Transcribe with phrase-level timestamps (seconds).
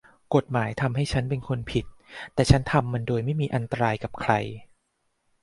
[0.35, 1.85] กฎหมายทำให้ฉันเป็นคนผิด
[2.33, 4.33] แต่ฉันทำมันโดยไม่มีอันตรายกับใคร